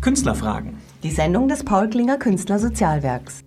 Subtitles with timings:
[0.00, 0.78] Künstlerfragen.
[1.02, 3.44] Die Sendung des Paul Klinger Künstlersozialwerks.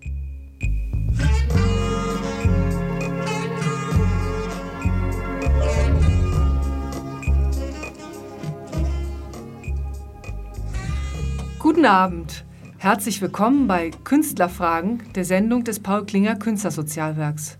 [11.57, 12.45] Guten Abend.
[12.77, 17.57] Herzlich willkommen bei Künstlerfragen, der Sendung des Paul Klinger Künstlersozialwerks.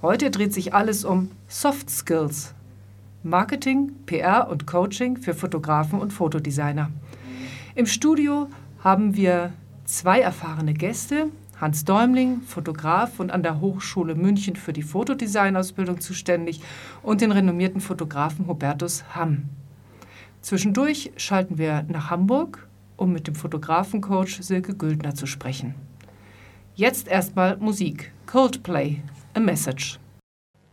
[0.00, 2.54] Heute dreht sich alles um Soft Skills.
[3.22, 6.88] Marketing, PR und Coaching für Fotografen und Fotodesigner.
[7.76, 8.48] Im Studio
[8.82, 9.52] haben wir
[9.84, 11.26] zwei erfahrene Gäste,
[11.60, 16.62] Hans Däumling, Fotograf und an der Hochschule München für die Fotodesignausbildung zuständig,
[17.02, 19.50] und den renommierten Fotografen Hubertus Hamm.
[20.40, 25.74] Zwischendurch schalten wir nach Hamburg, um mit dem Fotografencoach Silke Güldner zu sprechen.
[26.76, 28.10] Jetzt erstmal Musik.
[28.24, 29.02] Coldplay,
[29.34, 30.00] A Message.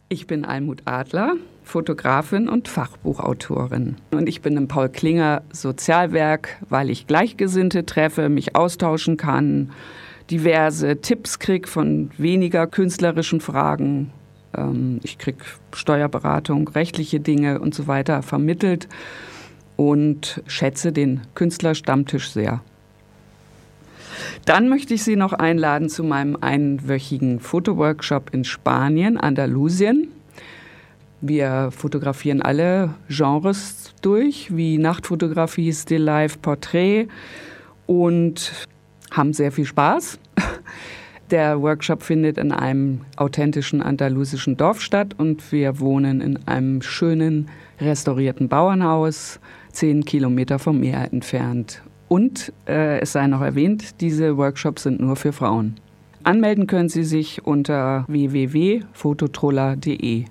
[0.08, 1.34] Ich bin Almut Adler,
[1.64, 3.96] Fotografin und Fachbuchautorin.
[4.12, 9.72] Und ich bin im Paul Klinger Sozialwerk, weil ich Gleichgesinnte treffe, mich austauschen kann,
[10.30, 14.12] diverse Tipps kriege von weniger künstlerischen Fragen.
[14.56, 15.40] Ähm, ich kriege
[15.74, 18.88] Steuerberatung, rechtliche Dinge und so weiter vermittelt
[19.76, 22.62] und schätze den Künstlerstammtisch sehr.
[24.46, 30.10] Dann möchte ich Sie noch einladen zu meinem einwöchigen Fotoworkshop in Spanien, Andalusien.
[31.26, 37.08] Wir fotografieren alle Genres durch, wie Nachtfotografie, Still Life, Porträt
[37.86, 38.52] und
[39.10, 40.20] haben sehr viel Spaß.
[41.32, 47.48] Der Workshop findet in einem authentischen andalusischen Dorf statt und wir wohnen in einem schönen
[47.80, 49.40] restaurierten Bauernhaus,
[49.72, 51.84] zehn Kilometer vom Meer entfernt.
[52.10, 55.76] Und äh, es sei noch erwähnt, diese Workshops sind nur für Frauen.
[56.24, 60.26] Anmelden können Sie sich unter www.fototroller.de.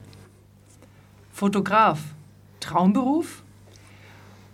[1.42, 1.98] Fotograf,
[2.60, 3.42] Traumberuf?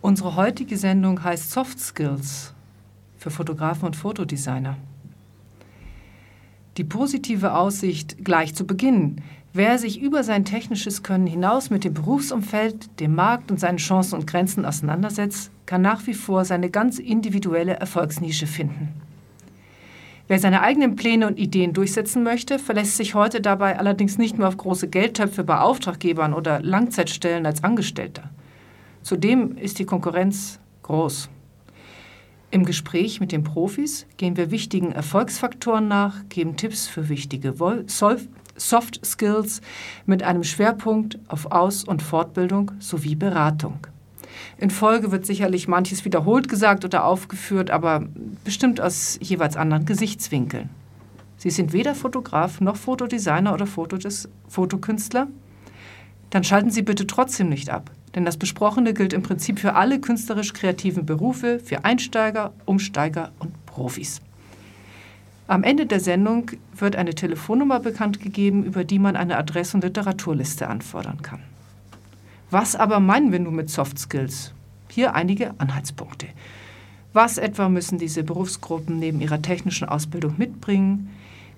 [0.01, 2.55] Unsere heutige Sendung heißt Soft Skills
[3.15, 4.75] für Fotografen und Fotodesigner.
[6.77, 9.21] Die positive Aussicht gleich zu Beginn.
[9.53, 14.15] Wer sich über sein technisches Können hinaus mit dem Berufsumfeld, dem Markt und seinen Chancen
[14.15, 18.99] und Grenzen auseinandersetzt, kann nach wie vor seine ganz individuelle Erfolgsnische finden.
[20.29, 24.47] Wer seine eigenen Pläne und Ideen durchsetzen möchte, verlässt sich heute dabei allerdings nicht nur
[24.47, 28.29] auf große Geldtöpfe bei Auftraggebern oder Langzeitstellen als Angestellter.
[29.01, 31.31] Zudem ist die Konkurrenz groß.
[32.51, 37.55] Im Gespräch mit den Profis gehen wir wichtigen Erfolgsfaktoren nach, geben Tipps für wichtige
[37.87, 39.61] Soft Skills
[40.05, 43.79] mit einem Schwerpunkt auf Aus- und Fortbildung sowie Beratung.
[44.57, 48.05] In Folge wird sicherlich manches wiederholt gesagt oder aufgeführt, aber
[48.43, 50.69] bestimmt aus jeweils anderen Gesichtswinkeln.
[51.37, 55.27] Sie sind weder Fotograf noch Fotodesigner oder Fotokünstler?
[56.29, 59.99] Dann schalten Sie bitte trotzdem nicht ab, denn das Besprochene gilt im Prinzip für alle
[59.99, 64.21] künstlerisch kreativen Berufe, für Einsteiger, Umsteiger und Profis.
[65.47, 69.83] Am Ende der Sendung wird eine Telefonnummer bekannt gegeben, über die man eine Adress- und
[69.83, 71.39] Literaturliste anfordern kann.
[72.51, 74.53] Was aber meinen wir nun mit Soft Skills?
[74.89, 76.25] Hier einige Anhaltspunkte.
[77.13, 81.09] Was etwa müssen diese Berufsgruppen neben ihrer technischen Ausbildung mitbringen?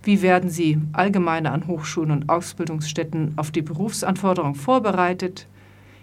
[0.03, 5.47] Wie werden sie allgemeine an Hochschulen und Ausbildungsstätten auf die Berufsanforderungen vorbereitet?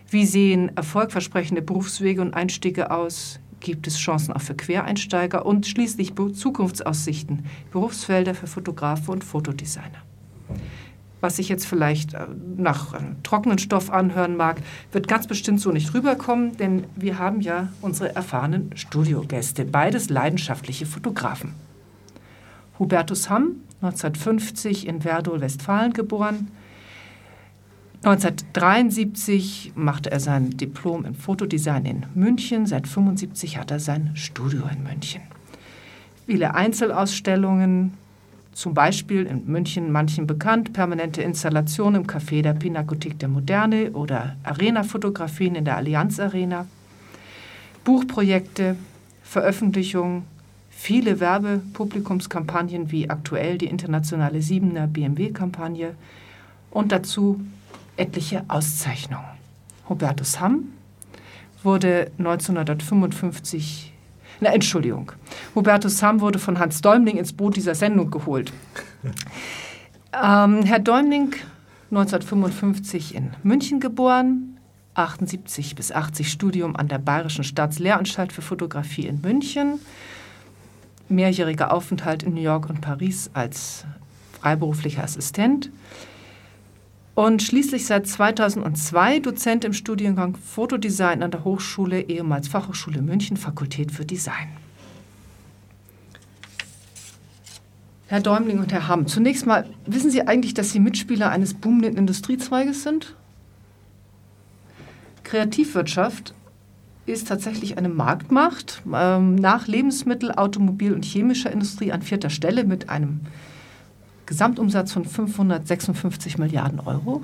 [0.08, 3.40] Wie sehen erfolgversprechende Berufswege und Einstiege aus?
[3.60, 5.44] Gibt es Chancen auch für Quereinsteiger?
[5.44, 10.02] Und schließlich Zukunftsaussichten, Berufsfelder für Fotografen und Fotodesigner
[11.20, 14.60] was sich jetzt vielleicht äh, nach trockenen Stoff anhören mag,
[14.92, 20.86] wird ganz bestimmt so nicht rüberkommen, denn wir haben ja unsere erfahrenen Studiogäste, beides leidenschaftliche
[20.86, 21.54] Fotografen.
[22.78, 26.48] Hubertus Hamm, 1950 in Werdohl, Westfalen geboren.
[28.04, 32.66] 1973 machte er sein Diplom in Fotodesign in München.
[32.66, 35.22] Seit 1975 hat er sein Studio in München.
[36.26, 37.94] Viele Einzelausstellungen,
[38.58, 44.34] zum Beispiel in München manchen bekannt, permanente Installationen im Café der Pinakothek der Moderne oder
[44.42, 46.66] Arena-Fotografien in der Allianz Arena,
[47.84, 48.74] Buchprojekte,
[49.22, 50.24] Veröffentlichungen,
[50.70, 55.94] viele Werbepublikumskampagnen wie aktuell die internationale Siebener BMW-Kampagne
[56.72, 57.40] und dazu
[57.96, 59.38] etliche Auszeichnungen.
[59.88, 60.64] Hubertus Hamm
[61.62, 63.92] wurde 1955
[64.40, 65.12] na, Entschuldigung.
[65.54, 68.52] Hubertus Sam wurde von Hans Däumling ins Boot dieser Sendung geholt.
[70.12, 71.34] Ähm, Herr Däumling,
[71.90, 74.58] 1955 in München geboren,
[74.94, 79.80] 78 bis 80 Studium an der Bayerischen Staatslehranstalt für Fotografie in München,
[81.08, 83.84] mehrjähriger Aufenthalt in New York und Paris als
[84.40, 85.70] freiberuflicher Assistent
[87.18, 93.90] und schließlich seit 2002 Dozent im Studiengang Fotodesign an der Hochschule, ehemals Fachhochschule München, Fakultät
[93.90, 94.50] für Design.
[98.06, 101.96] Herr Däumling und Herr Hamm, zunächst mal, wissen Sie eigentlich, dass Sie Mitspieler eines boomenden
[101.96, 103.16] Industriezweiges sind?
[105.24, 106.34] Kreativwirtschaft
[107.06, 112.90] ist tatsächlich eine Marktmacht, ähm, nach Lebensmittel, Automobil und chemischer Industrie an vierter Stelle mit
[112.90, 113.22] einem
[114.28, 117.22] Gesamtumsatz von 556 Milliarden Euro.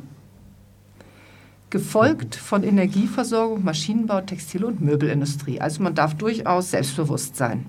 [1.68, 5.60] Gefolgt von Energieversorgung, Maschinenbau, Textil- und Möbelindustrie.
[5.60, 7.66] Also man darf durchaus selbstbewusst sein.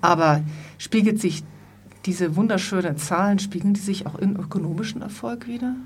[0.00, 0.42] Aber
[0.78, 1.44] spiegelt sich
[2.04, 5.76] diese wunderschönen Zahlen, spiegeln die sich auch in ökonomischen Erfolg wieder?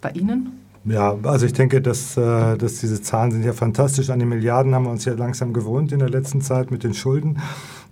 [0.00, 0.63] Bei Ihnen?
[0.86, 4.10] Ja, also ich denke, dass, äh, dass diese Zahlen sind ja fantastisch.
[4.10, 6.92] An die Milliarden haben wir uns ja langsam gewohnt in der letzten Zeit mit den
[6.92, 7.40] Schulden,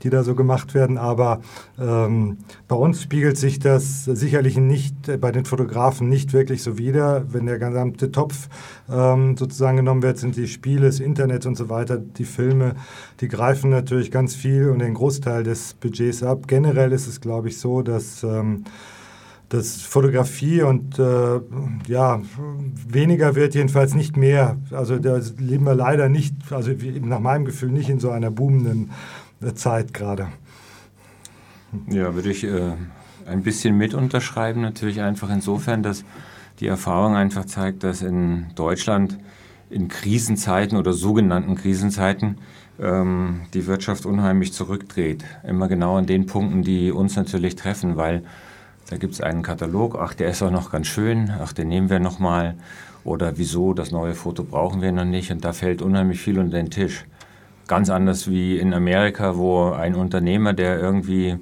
[0.03, 0.99] die da so gemacht werden.
[0.99, 1.41] Aber
[1.81, 2.37] ähm,
[2.69, 7.25] bei uns spiegelt sich das sicherlich nicht äh, bei den Fotografen nicht wirklich so wider.
[7.33, 8.51] Wenn der gesamte Topf
[8.91, 12.75] ähm, sozusagen genommen wird, sind die Spiele, das Internet und so weiter, die Filme,
[13.23, 16.47] die greifen natürlich ganz viel und den Großteil des Budgets ab.
[16.47, 18.65] Generell ist es, glaube ich, so, dass ähm,
[19.53, 21.41] dass Fotografie und äh,
[21.87, 22.23] ja,
[22.89, 24.57] weniger wird jedenfalls nicht mehr.
[24.71, 26.73] Also da leben wir leider nicht, also
[27.03, 28.93] nach meinem Gefühl nicht in so einer boomenden
[29.43, 30.29] äh, Zeit gerade.
[31.89, 32.73] Ja, würde ich äh,
[33.27, 36.05] ein bisschen mit unterschreiben, natürlich einfach insofern, dass
[36.61, 39.19] die Erfahrung einfach zeigt, dass in Deutschland
[39.69, 42.39] in Krisenzeiten oder sogenannten Krisenzeiten
[42.81, 45.25] ähm, die Wirtschaft unheimlich zurückdreht.
[45.47, 48.23] Immer genau an den Punkten, die uns natürlich treffen, weil
[48.91, 51.91] da gibt es einen Katalog, ach, der ist auch noch ganz schön, ach, den nehmen
[51.91, 52.55] wir nochmal.
[53.05, 55.31] Oder wieso, das neue Foto brauchen wir noch nicht.
[55.31, 57.05] Und da fällt unheimlich viel unter den Tisch.
[57.67, 61.39] Ganz anders wie in Amerika, wo ein Unternehmer, der irgendwie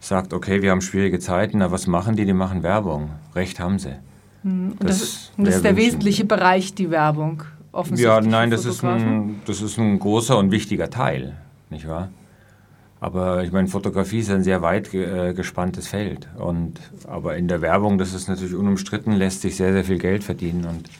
[0.00, 2.24] sagt, okay, wir haben schwierige Zeiten, na was machen die?
[2.24, 3.10] Die machen Werbung.
[3.34, 3.96] Recht haben sie.
[4.42, 7.42] Hm, und das, das, ist, das ist der wesentliche Bereich, die Werbung.
[7.72, 11.36] Offensichtlich ja, nein, das ist, ein, das ist ein großer und wichtiger Teil,
[11.70, 12.08] nicht wahr?
[13.00, 16.28] Aber ich meine, Fotografie ist ein sehr weit äh, gespanntes Feld.
[16.36, 20.24] Und, aber in der Werbung, das ist natürlich unumstritten, lässt sich sehr, sehr viel Geld
[20.24, 20.64] verdienen.
[20.64, 20.90] Und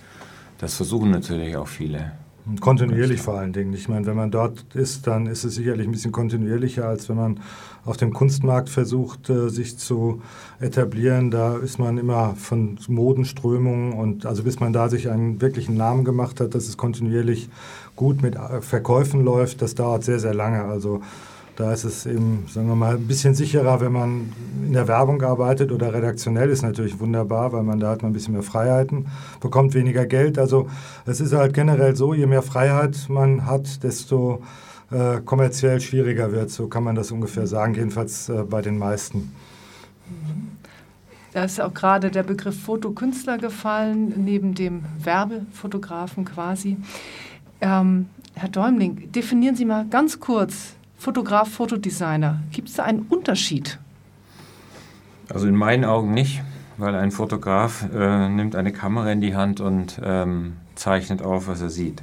[0.59, 2.13] das versuchen natürlich auch viele.
[2.61, 3.75] Kontinuierlich vor allen Dingen.
[3.75, 7.17] Ich meine, wenn man dort ist, dann ist es sicherlich ein bisschen kontinuierlicher, als wenn
[7.17, 7.41] man
[7.85, 10.23] auf dem Kunstmarkt versucht, äh, sich zu
[10.59, 11.31] etablieren.
[11.31, 16.05] Da ist man immer von Modenströmungen und also bis man da sich einen wirklichen Namen
[16.05, 17.51] gemacht hat, dass es kontinuierlich
[17.97, 20.65] gut mit äh, Verkäufen läuft, das dauert sehr, sehr lange.
[20.65, 21.03] Also
[21.59, 24.33] da ist es eben, sagen wir mal, ein bisschen sicherer, wenn man
[24.65, 28.15] in der Werbung arbeitet oder redaktionell ist natürlich wunderbar, weil man da hat man ein
[28.15, 29.09] bisschen mehr Freiheiten,
[29.41, 30.39] bekommt weniger Geld.
[30.39, 30.69] Also
[31.05, 34.41] es ist halt generell so, je mehr Freiheit man hat, desto
[34.93, 36.51] äh, kommerziell schwieriger wird.
[36.51, 39.33] So kann man das ungefähr sagen, jedenfalls äh, bei den meisten.
[41.33, 46.77] Da ist auch gerade der Begriff Fotokünstler gefallen, neben dem Werbefotografen quasi.
[47.61, 52.43] Ähm, Herr Däumling, definieren Sie mal ganz kurz Fotograf, Fotodesigner.
[52.51, 53.79] Gibt es da einen Unterschied?
[55.33, 56.43] Also in meinen Augen nicht,
[56.77, 61.61] weil ein Fotograf äh, nimmt eine Kamera in die Hand und ähm, zeichnet auf, was
[61.61, 62.03] er sieht.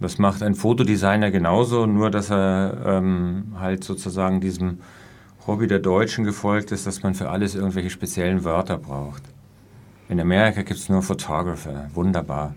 [0.00, 4.80] Das macht ein Fotodesigner genauso, nur dass er ähm, halt sozusagen diesem
[5.46, 9.22] Hobby der Deutschen gefolgt ist, dass man für alles irgendwelche speziellen Wörter braucht.
[10.10, 12.54] In Amerika gibt es nur Photographer, wunderbar.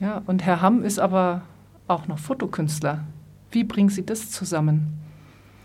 [0.00, 1.42] Ja, und Herr Hamm ist aber
[1.86, 3.04] auch noch Fotokünstler.
[3.50, 5.00] Wie bringen Sie das zusammen?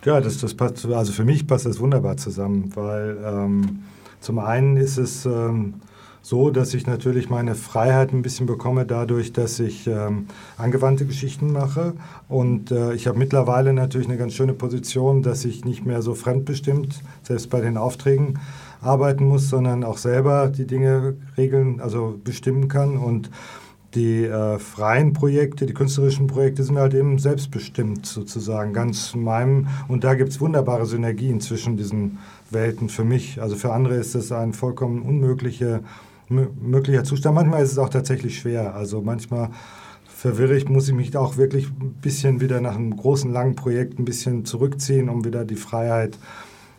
[0.04, 3.80] Ja, das, das passt, also für mich passt das wunderbar zusammen, weil ähm,
[4.20, 5.76] zum einen ist es ähm,
[6.22, 10.28] so, dass ich natürlich meine Freiheit ein bisschen bekomme dadurch, dass ich ähm,
[10.58, 11.94] angewandte Geschichten mache
[12.28, 16.16] und äh, ich habe mittlerweile natürlich eine ganz schöne Position, dass ich nicht mehr so
[16.16, 18.40] fremdbestimmt, selbst bei den Aufträgen
[18.82, 23.30] arbeiten muss, sondern auch selber die Dinge regeln, also bestimmen kann und
[23.96, 29.68] die äh, freien Projekte, die künstlerischen Projekte sind halt eben selbstbestimmt sozusagen, ganz meinem.
[29.88, 33.42] Und da gibt es wunderbare Synergien zwischen diesen Welten für mich.
[33.42, 35.82] Also für andere ist das ein vollkommen unmöglicher
[36.30, 37.36] möglicher Zustand.
[37.36, 38.76] Manchmal ist es auch tatsächlich schwer.
[38.76, 39.50] Also manchmal
[40.06, 44.00] verwirre ich, muss ich mich auch wirklich ein bisschen wieder nach einem großen, langen Projekt
[44.00, 46.18] ein bisschen zurückziehen, um wieder die Freiheit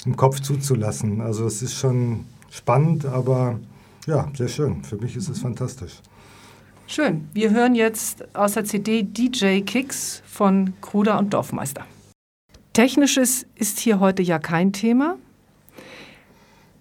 [0.05, 1.21] im Kopf zuzulassen.
[1.21, 3.61] Also es ist schon spannend, aber
[4.07, 4.83] ja, sehr schön.
[4.83, 6.01] Für mich ist es fantastisch.
[6.89, 7.29] Schön.
[7.33, 11.85] Wir hören jetzt aus der CD DJ Kicks von Kruder und Dorfmeister.
[12.75, 15.17] Technisches ist hier heute ja kein Thema.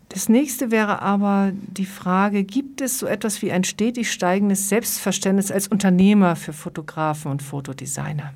[0.09, 5.51] Das nächste wäre aber die Frage, gibt es so etwas wie ein stetig steigendes Selbstverständnis
[5.51, 8.33] als Unternehmer für Fotografen und Fotodesigner?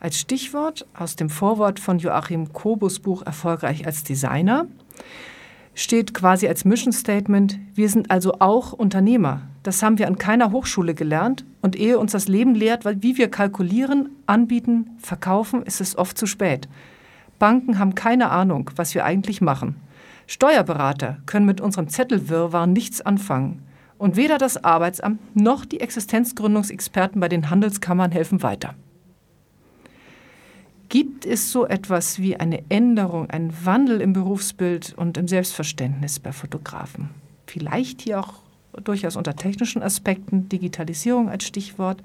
[0.00, 4.66] Als Stichwort aus dem Vorwort von Joachim Kobus Buch Erfolgreich als Designer
[5.74, 9.49] steht quasi als Mission Statement, wir sind also auch Unternehmer.
[9.62, 13.30] Das haben wir an keiner Hochschule gelernt und ehe uns das Leben lehrt, wie wir
[13.30, 16.68] kalkulieren, anbieten, verkaufen, ist es oft zu spät.
[17.38, 19.76] Banken haben keine Ahnung, was wir eigentlich machen.
[20.26, 23.62] Steuerberater können mit unserem Zettelwirrwarr nichts anfangen.
[23.98, 28.74] Und weder das Arbeitsamt noch die Existenzgründungsexperten bei den Handelskammern helfen weiter.
[30.88, 36.32] Gibt es so etwas wie eine Änderung, einen Wandel im Berufsbild und im Selbstverständnis bei
[36.32, 37.10] Fotografen?
[37.46, 38.34] Vielleicht hier auch
[38.82, 42.02] durchaus unter technischen Aspekten, Digitalisierung als Stichwort.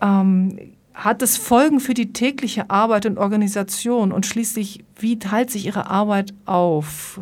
[0.00, 0.58] Ähm,
[0.94, 4.10] hat es Folgen für die tägliche Arbeit und Organisation?
[4.10, 7.20] Und schließlich, wie teilt sich Ihre Arbeit auf?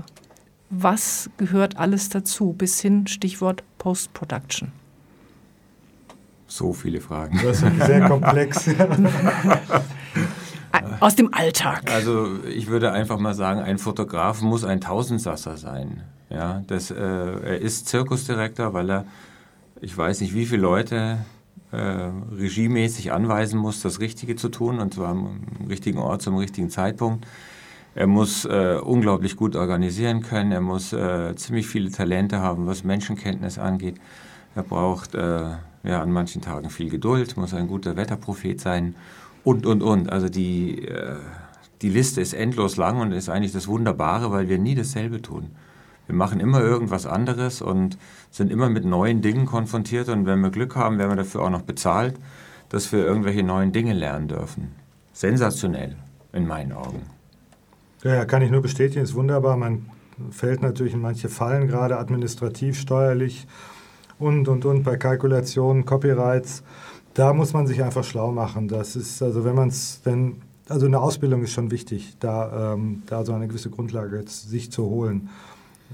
[0.71, 4.73] Was gehört alles dazu, bis hin Stichwort Post-Production?
[6.47, 7.39] So viele Fragen.
[7.43, 8.71] Das ist sehr komplex.
[11.01, 11.91] Aus dem Alltag.
[11.93, 16.03] Also ich würde einfach mal sagen, ein Fotograf muss ein Tausendsasser sein.
[16.29, 19.05] Ja, das, äh, er ist Zirkusdirektor, weil er,
[19.81, 21.19] ich weiß nicht, wie viele Leute
[21.73, 26.71] äh, regiemäßig anweisen muss, das Richtige zu tun, und zwar am richtigen Ort zum richtigen
[26.71, 27.27] Zeitpunkt.
[27.95, 32.85] Er muss äh, unglaublich gut organisieren können, er muss äh, ziemlich viele Talente haben, was
[32.85, 33.97] Menschenkenntnis angeht.
[34.55, 35.53] Er braucht äh,
[35.83, 38.97] ja, an manchen Tagen viel Geduld, muss ein guter Wetterprophet sein
[39.45, 40.11] und, und, und.
[40.11, 41.17] Also die, äh,
[41.83, 45.53] die Liste ist endlos lang und ist eigentlich das Wunderbare, weil wir nie dasselbe tun.
[46.07, 47.99] Wir machen immer irgendwas anderes und
[48.31, 51.51] sind immer mit neuen Dingen konfrontiert und wenn wir Glück haben, werden wir dafür auch
[51.51, 52.15] noch bezahlt,
[52.69, 54.73] dass wir irgendwelche neuen Dinge lernen dürfen.
[55.13, 55.97] Sensationell,
[56.33, 57.03] in meinen Augen.
[58.03, 59.57] Ja, kann ich nur bestätigen, ist wunderbar.
[59.57, 59.87] Man
[60.31, 63.47] fällt natürlich in manche Fallen, gerade administrativ, steuerlich
[64.19, 66.63] und, und, und bei Kalkulationen, Copyrights
[67.17, 68.69] da muss man sich einfach schlau machen.
[68.69, 73.03] Das ist, also wenn man es denn, also eine Ausbildung ist schon wichtig, da, ähm,
[73.07, 75.31] da so eine gewisse Grundlage sich zu holen,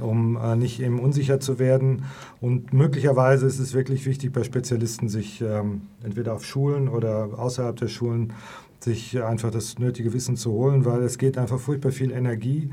[0.01, 2.05] um äh, nicht eben unsicher zu werden.
[2.41, 7.77] Und möglicherweise ist es wirklich wichtig, bei Spezialisten sich ähm, entweder auf Schulen oder außerhalb
[7.77, 8.33] der Schulen
[8.81, 12.71] sich einfach das nötige Wissen zu holen, weil es geht einfach furchtbar viel Energie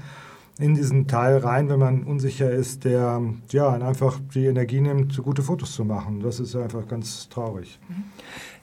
[0.60, 5.42] in diesen Teil rein, wenn man unsicher ist, der ja einfach die Energie nimmt, gute
[5.42, 6.20] Fotos zu machen.
[6.20, 7.80] Das ist einfach ganz traurig.
[7.88, 8.04] Mhm.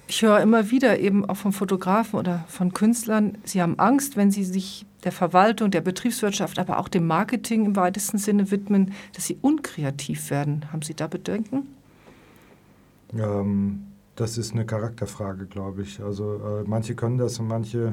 [0.08, 4.30] Ich höre immer wieder eben auch von Fotografen oder von Künstlern, sie haben Angst, wenn
[4.30, 9.26] sie sich der Verwaltung, der Betriebswirtschaft, aber auch dem Marketing im weitesten Sinne widmen, dass
[9.26, 10.64] sie unkreativ werden.
[10.72, 11.68] Haben Sie da Bedenken?
[13.16, 13.84] Ähm,
[14.16, 16.00] das ist eine Charakterfrage, glaube ich.
[16.00, 17.92] Also äh, manche können das und manche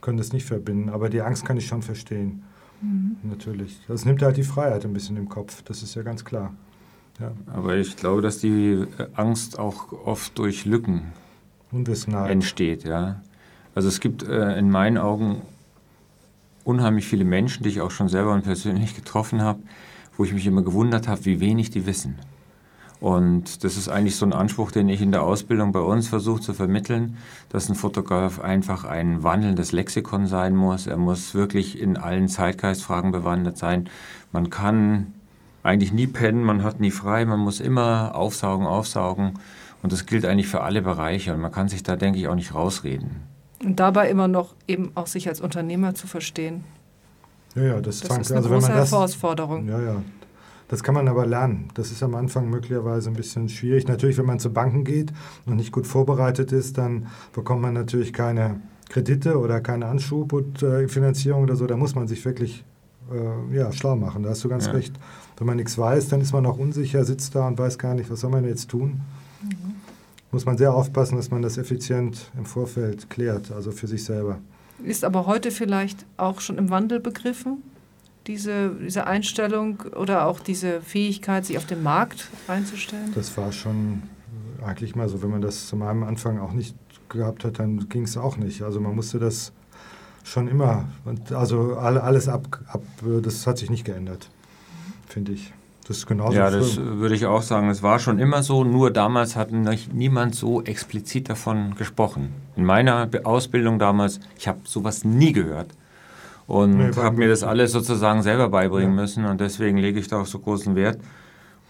[0.00, 0.90] können das nicht verbinden.
[0.90, 2.42] Aber die Angst kann ich schon verstehen.
[2.80, 3.16] Mhm.
[3.22, 3.80] Natürlich.
[3.88, 5.62] Das nimmt halt die Freiheit ein bisschen im Kopf.
[5.62, 6.52] Das ist ja ganz klar.
[7.20, 7.32] Ja.
[7.46, 11.12] Aber ich glaube, dass die Angst auch oft durch Lücken
[11.72, 12.30] Unwissenheit.
[12.30, 12.84] entsteht.
[12.84, 13.20] Ja.
[13.74, 15.42] Also es gibt äh, in meinen Augen
[16.64, 19.60] unheimlich viele Menschen, die ich auch schon selber und persönlich getroffen habe,
[20.16, 22.18] wo ich mich immer gewundert habe, wie wenig die wissen.
[23.00, 26.42] Und das ist eigentlich so ein Anspruch, den ich in der Ausbildung bei uns versuche
[26.42, 27.16] zu vermitteln,
[27.48, 30.86] dass ein Fotograf einfach ein wandelndes Lexikon sein muss.
[30.86, 33.88] Er muss wirklich in allen Zeitgeistfragen bewandert sein.
[34.32, 35.14] Man kann
[35.62, 39.38] eigentlich nie pennen, man hat nie frei, man muss immer aufsaugen, aufsaugen.
[39.82, 42.34] Und das gilt eigentlich für alle Bereiche und man kann sich da, denke ich, auch
[42.34, 43.22] nicht rausreden.
[43.64, 46.64] Und dabei immer noch eben auch sich als Unternehmer zu verstehen.
[47.54, 49.68] Ja, ja, das, das ist eine also große wenn man das, Herausforderung.
[49.68, 50.02] Ja, ja.
[50.68, 51.68] Das kann man aber lernen.
[51.74, 53.88] Das ist am Anfang möglicherweise ein bisschen schwierig.
[53.88, 55.12] Natürlich, wenn man zu Banken geht
[55.44, 60.62] und nicht gut vorbereitet ist, dann bekommt man natürlich keine Kredite oder keine Anschub und
[60.62, 61.66] äh, Finanzierung oder so.
[61.66, 62.64] Da muss man sich wirklich
[63.10, 64.22] äh, ja, schlau machen.
[64.22, 64.72] Da hast du ganz ja.
[64.72, 64.94] recht.
[65.38, 68.08] Wenn man nichts weiß, dann ist man auch unsicher, sitzt da und weiß gar nicht,
[68.08, 69.00] was soll man jetzt tun
[70.32, 74.38] muss man sehr aufpassen, dass man das effizient im Vorfeld klärt, also für sich selber.
[74.84, 77.62] Ist aber heute vielleicht auch schon im Wandel begriffen,
[78.26, 83.12] diese, diese Einstellung oder auch diese Fähigkeit, sich auf den Markt einzustellen?
[83.14, 84.02] Das war schon
[84.64, 85.22] eigentlich mal so.
[85.22, 86.76] Wenn man das zu meinem Anfang auch nicht
[87.08, 88.62] gehabt hat, dann ging es auch nicht.
[88.62, 89.52] Also man musste das
[90.22, 90.88] schon immer,
[91.30, 92.82] also alles ab, ab,
[93.22, 94.30] das hat sich nicht geändert,
[95.08, 95.52] finde ich.
[95.90, 96.36] Das ist genauso.
[96.36, 97.68] Ja, das würde ich auch sagen.
[97.68, 102.32] Es war schon immer so, nur damals hat niemand so explizit davon gesprochen.
[102.54, 105.72] In meiner Ausbildung damals, ich habe sowas nie gehört
[106.46, 109.02] und nee, habe mir das alles sozusagen selber beibringen ja.
[109.02, 111.00] müssen und deswegen lege ich da auch so großen Wert.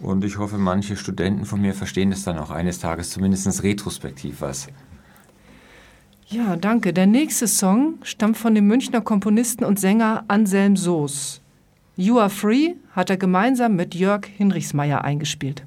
[0.01, 4.43] Und ich hoffe, manche Studenten von mir verstehen das dann auch eines Tages, zumindest retrospektiv
[4.43, 4.69] was.
[6.27, 6.93] Ja, danke.
[6.93, 11.41] Der nächste Song stammt von dem Münchner Komponisten und Sänger Anselm Soos.
[11.97, 15.65] You Are Free hat er gemeinsam mit Jörg Hinrichsmeier eingespielt.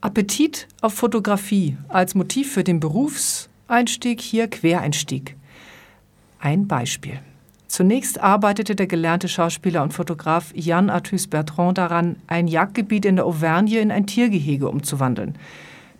[0.00, 5.36] Appetit auf Fotografie als Motiv für den Berufseinstieg, hier Quereinstieg.
[6.38, 7.18] Ein Beispiel.
[7.66, 13.26] Zunächst arbeitete der gelernte Schauspieler und Fotograf Jan Arthus Bertrand daran, ein Jagdgebiet in der
[13.26, 15.36] Auvergne in ein Tiergehege umzuwandeln.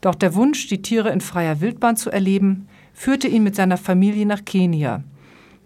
[0.01, 4.25] Doch der Wunsch, die Tiere in freier Wildbahn zu erleben, führte ihn mit seiner Familie
[4.25, 5.03] nach Kenia.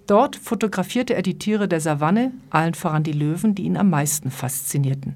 [0.06, 4.30] Dort fotografierte er die Tiere der Savanne, allen voran die Löwen, die ihn am meisten
[4.30, 5.14] faszinierten.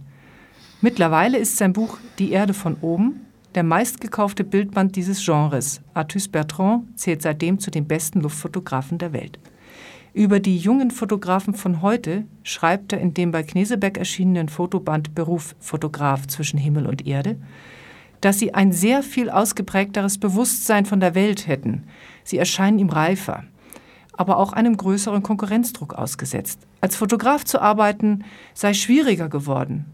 [0.80, 3.26] Mittlerweile ist sein Buch Die Erde von oben
[3.56, 5.80] der meistgekaufte Bildband dieses Genres.
[5.94, 9.38] Arthus Bertrand zählt seitdem zu den besten Luftfotografen der Welt.
[10.12, 15.56] Über die jungen Fotografen von heute schreibt er in dem bei Knesebeck erschienenen Fotoband Beruf
[15.58, 17.36] Fotograf zwischen Himmel und Erde,
[18.20, 21.84] dass sie ein sehr viel ausgeprägteres Bewusstsein von der Welt hätten.
[22.24, 23.44] Sie erscheinen ihm reifer,
[24.16, 26.60] aber auch einem größeren Konkurrenzdruck ausgesetzt.
[26.80, 29.86] Als Fotograf zu arbeiten sei schwieriger geworden.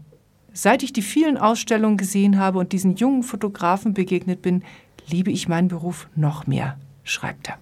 [0.53, 4.63] Seit ich die vielen Ausstellungen gesehen habe und diesen jungen Fotografen begegnet bin,
[5.07, 7.57] liebe ich meinen Beruf noch mehr, schreibt er.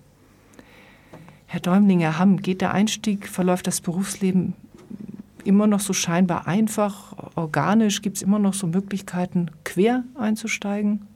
[1.47, 4.53] Herr Däumlinger Hamm, geht der Einstieg, verläuft das Berufsleben
[5.43, 8.01] immer noch so scheinbar einfach, organisch?
[8.01, 11.07] Gibt es immer noch so Möglichkeiten, quer einzusteigen?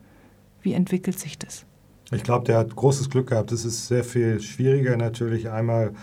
[0.62, 1.66] Wie entwickelt sich das?
[2.12, 3.52] Ich glaube, der hat großes Glück gehabt.
[3.52, 5.94] Es ist sehr viel schwieriger natürlich einmal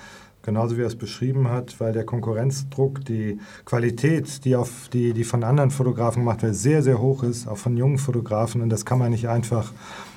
[0.43, 5.25] genauso wie er es beschrieben hat, weil der Konkurrenzdruck, die Qualität, die, auf die, die
[5.25, 8.61] von anderen Fotografen gemacht wird, sehr, sehr hoch ist, auch von jungen Fotografen.
[8.61, 9.73] Und das kann man nicht einfach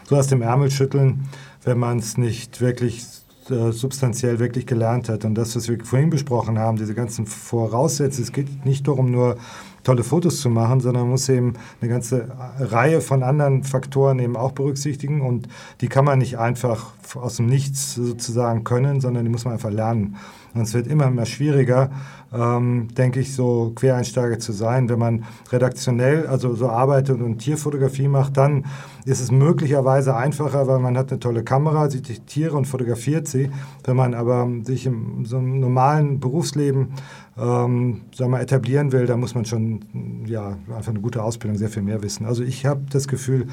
[0.09, 1.25] so aus dem Ärmel schütteln,
[1.63, 3.05] wenn man es nicht wirklich
[3.49, 5.25] äh, substanziell wirklich gelernt hat.
[5.25, 9.37] Und das, was wir vorhin besprochen haben, diese ganzen Voraussetzungen, es geht nicht darum, nur
[9.85, 12.27] tolle Fotos zu machen, sondern man muss eben eine ganze
[12.59, 15.47] Reihe von anderen Faktoren eben auch berücksichtigen und
[15.79, 19.71] die kann man nicht einfach aus dem Nichts sozusagen können, sondern die muss man einfach
[19.71, 20.17] lernen.
[20.53, 21.91] Und es wird immer mehr schwieriger,
[22.33, 24.89] ähm, denke ich, so Quereinsteiger zu sein.
[24.89, 28.65] Wenn man redaktionell, also so arbeitet und Tierfotografie macht, dann
[29.05, 33.27] ist es möglicherweise einfacher, weil man hat eine tolle Kamera, sieht die Tiere und fotografiert
[33.27, 33.49] sie.
[33.83, 36.93] Wenn man aber sich im so einem normalen Berufsleben
[37.37, 41.69] ähm, sagen wir, etablieren will, dann muss man schon ja, einfach eine gute Ausbildung, sehr
[41.69, 42.25] viel mehr wissen.
[42.25, 43.47] Also ich habe das Gefühl,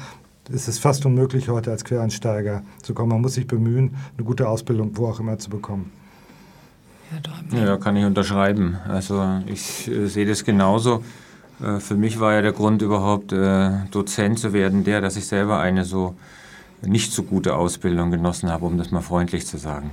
[0.51, 3.09] es ist fast unmöglich, heute als Quereinsteiger zu kommen.
[3.09, 5.91] Man muss sich bemühen, eine gute Ausbildung wo auch immer zu bekommen.
[7.51, 8.77] Ja, kann ich unterschreiben.
[8.87, 11.03] Also ich äh, sehe das genauso.
[11.61, 15.27] Äh, für mich war ja der Grund überhaupt, äh, Dozent zu werden, der, dass ich
[15.27, 16.15] selber eine so
[16.85, 19.91] nicht so gute Ausbildung genossen habe, um das mal freundlich zu sagen.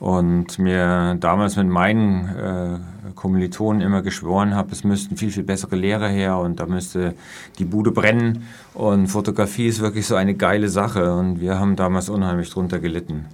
[0.00, 5.74] Und mir damals mit meinen äh, Kommilitonen immer geschworen habe, es müssten viel, viel bessere
[5.74, 7.14] Lehrer her und da müsste
[7.58, 8.44] die Bude brennen.
[8.74, 13.24] Und Fotografie ist wirklich so eine geile Sache und wir haben damals unheimlich drunter gelitten.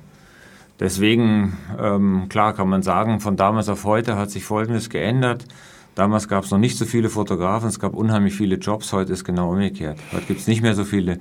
[0.80, 5.46] Deswegen, ähm, klar kann man sagen, von damals auf heute hat sich Folgendes geändert.
[5.94, 9.22] Damals gab es noch nicht so viele Fotografen, es gab unheimlich viele Jobs, heute ist
[9.22, 9.98] genau umgekehrt.
[10.12, 11.18] Heute gibt es nicht mehr so viele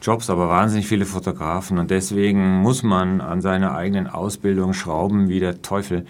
[0.00, 5.40] Jobs, aber wahnsinnig viele Fotografen und deswegen muss man an seiner eigenen Ausbildung schrauben wie
[5.40, 6.06] der Teufel.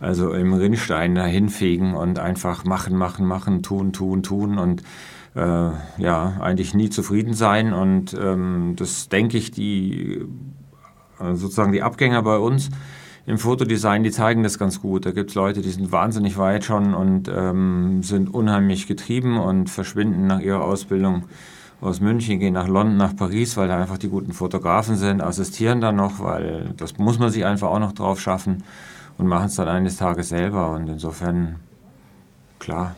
[0.00, 4.82] Also im Rinnstein dahin fegen und einfach machen, machen, machen, tun, tun, tun und
[5.34, 5.40] äh,
[5.98, 7.74] ja, eigentlich nie zufrieden sein.
[7.74, 10.24] Und ähm, das denke ich, die
[11.34, 12.70] sozusagen die Abgänger bei uns
[13.26, 15.06] im Fotodesign, die zeigen das ganz gut.
[15.06, 19.70] Da gibt es Leute, die sind wahnsinnig weit schon und ähm, sind unheimlich getrieben und
[19.70, 21.24] verschwinden nach ihrer Ausbildung
[21.80, 25.80] aus München, gehen nach London, nach Paris, weil da einfach die guten Fotografen sind, assistieren
[25.80, 28.64] dann noch, weil das muss man sich einfach auch noch drauf schaffen
[29.16, 30.72] und machen es dann eines Tages selber.
[30.72, 31.56] Und insofern,
[32.58, 32.96] klar.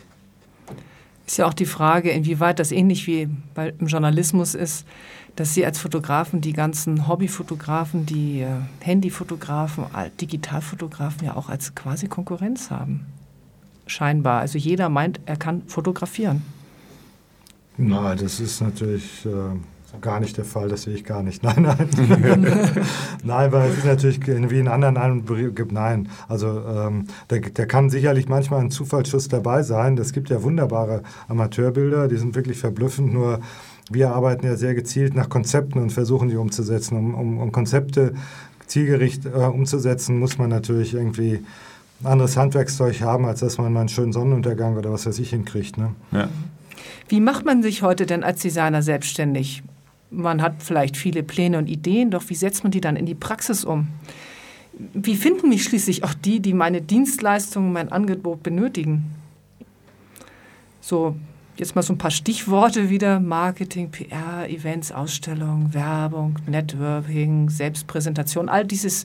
[1.27, 4.87] Ist ja auch die Frage, inwieweit das ähnlich wie im Journalismus ist
[5.37, 8.49] dass Sie als Fotografen die ganzen Hobbyfotografen, die äh,
[8.81, 9.85] Handyfotografen,
[10.21, 13.07] Digitalfotografen ja auch als quasi Konkurrenz haben.
[13.87, 14.41] Scheinbar.
[14.41, 16.43] Also jeder meint, er kann fotografieren.
[17.77, 21.43] Nein, das ist natürlich äh, gar nicht der Fall, das sehe ich gar nicht.
[21.43, 21.89] Nein, nein.
[23.25, 25.73] nein, weil es ist natürlich wie in anderen anderen gibt.
[25.73, 29.99] Nein, also ähm, da, da kann sicherlich manchmal ein Zufallsschuss dabei sein.
[29.99, 33.41] Es gibt ja wunderbare Amateurbilder, die sind wirklich verblüffend, nur
[33.91, 36.97] wir arbeiten ja sehr gezielt nach Konzepten und versuchen die umzusetzen.
[36.97, 38.15] Um, um, um Konzepte
[38.67, 41.45] zielgerichtet äh, umzusetzen, muss man natürlich irgendwie
[42.05, 45.79] anderes Handwerkszeug haben, als dass man mal einen schönen Sonnenuntergang oder was weiß ich hinkriegt.
[45.79, 45.95] Ne?
[46.11, 46.29] Ja.
[47.09, 49.63] Wie macht man sich heute denn als Designer selbstständig?
[50.11, 53.15] Man hat vielleicht viele Pläne und Ideen, doch wie setzt man die dann in die
[53.15, 53.89] Praxis um?
[54.95, 59.15] Wie finden mich schließlich auch die, die meine Dienstleistungen, mein Angebot benötigen?
[60.81, 61.15] So
[61.57, 63.21] jetzt mal so ein paar Stichworte wieder.
[63.21, 69.05] Marketing, PR, Events, Ausstellungen, Werbung, Networking, Selbstpräsentation, all dieses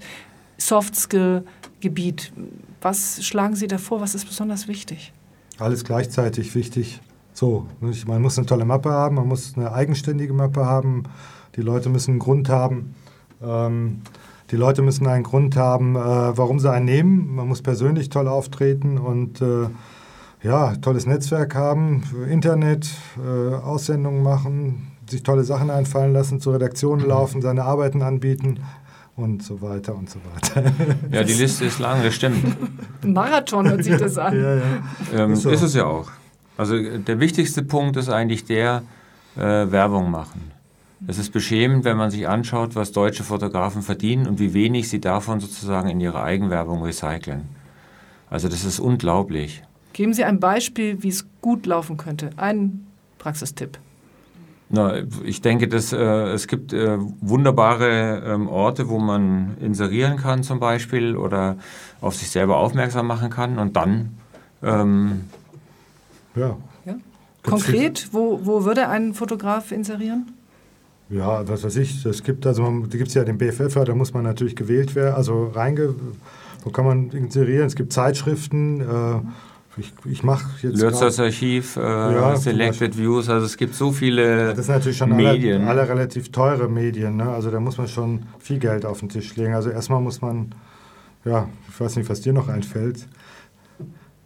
[0.58, 2.32] Soft-Skill-Gebiet.
[2.82, 4.02] Was schlagen Sie da vor?
[4.02, 5.14] Was ist besonders wichtig?
[5.60, 7.02] Alles gleichzeitig wichtig.
[7.34, 11.04] So, man muss eine tolle Mappe haben, man muss eine eigenständige Mappe haben,
[11.56, 12.96] die Leute müssen einen Grund haben.
[13.44, 14.02] Ähm,
[14.52, 17.36] die Leute müssen einen Grund haben, äh, warum sie einen nehmen.
[17.36, 19.68] Man muss persönlich toll auftreten und äh,
[20.48, 27.02] ja, tolles Netzwerk haben, Internet, äh, Aussendungen machen, sich tolle Sachen einfallen lassen, zur Redaktion
[27.02, 28.60] laufen, seine Arbeiten anbieten
[29.16, 30.72] und so weiter und so weiter.
[31.12, 32.44] Ja, die Liste ist lang, das stimmt.
[33.04, 34.36] Ein Marathon hört sich das an.
[34.42, 34.64] ja, ja.
[35.14, 35.50] Ähm, ist, so.
[35.50, 36.10] ist, es ja auch.
[36.58, 38.84] Also der wichtigste Punkt ist eigentlich der,
[39.38, 40.52] äh, Werbung machen.
[41.06, 45.00] Es ist beschämend, wenn man sich anschaut, was deutsche Fotografen verdienen und wie wenig sie
[45.00, 47.44] davon sozusagen in ihre Eigenwerbung recyceln.
[48.30, 49.64] Also das ist unglaublich.
[49.98, 52.30] Geben Sie ein Beispiel, wie es gut laufen könnte.
[52.38, 52.86] Ein
[53.18, 53.80] Praxistipp.
[54.70, 60.44] Na, ich denke, dass, äh, es gibt äh, wunderbare ähm, Orte, wo man inserieren kann
[60.44, 61.58] zum Beispiel oder
[62.00, 64.20] auf sich selber aufmerksam machen kann und dann...
[64.62, 65.24] Ähm,
[66.36, 66.58] ja.
[66.86, 66.96] ja.
[67.42, 70.32] Konkret, wo, wo würde ein Fotograf inserieren?
[71.10, 73.96] Ja, was weiß ich, es gibt, also man, da gibt es ja den BFF, da
[73.96, 75.96] muss man natürlich gewählt werden, also reinge,
[76.64, 79.22] wo kann man inserieren, es gibt Zeitschriften, äh,
[79.78, 80.80] ich, ich mache jetzt.
[80.80, 85.16] Lörzers Archiv, äh, ja, Selected Views, also es gibt so viele Das sind natürlich schon
[85.16, 85.68] Medien.
[85.68, 87.30] Alle, alle relativ teure Medien, ne?
[87.30, 89.54] also da muss man schon viel Geld auf den Tisch legen.
[89.54, 90.54] Also erstmal muss man,
[91.26, 93.08] ja, ich weiß nicht, was dir noch einfällt.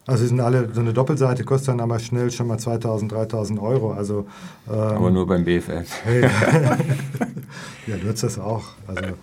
[0.08, 3.94] Also sind alle, so eine Doppelseite kostet dann aber schnell schon mal 2000, 3000 Euro.
[3.94, 4.26] Also,
[4.68, 6.04] ähm, aber nur beim BFF.
[6.04, 6.22] Hey.
[7.88, 8.64] ja, Lörzers auch.
[8.88, 9.14] Also, ja.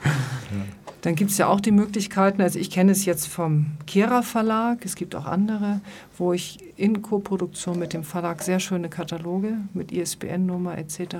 [1.03, 4.85] Dann gibt es ja auch die Möglichkeiten, also ich kenne es jetzt vom Kera Verlag,
[4.85, 5.81] es gibt auch andere,
[6.17, 11.17] wo ich in Koproduktion mit dem Verlag sehr schöne Kataloge mit ISBN-Nummer etc.